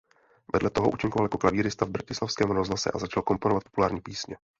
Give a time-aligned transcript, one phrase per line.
[0.53, 4.37] Vedle toho účinkoval jako klavírista v bratislavském rozhlase a začal komponovat populární písně.